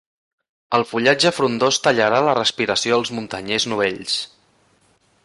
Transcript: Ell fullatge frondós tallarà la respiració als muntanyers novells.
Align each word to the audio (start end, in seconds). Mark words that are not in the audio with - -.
Ell 0.77 0.85
fullatge 0.91 1.31
frondós 1.35 1.79
tallarà 1.87 2.23
la 2.29 2.35
respiració 2.39 2.97
als 2.99 3.13
muntanyers 3.19 3.69
novells. 3.75 4.21